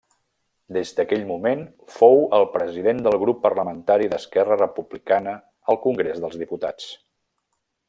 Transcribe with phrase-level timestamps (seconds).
[0.77, 1.61] Des d'aquell moment
[1.97, 5.37] fou el president del Grup Parlamentari d'Esquerra Republicana
[5.75, 6.91] al Congrés dels Diputats.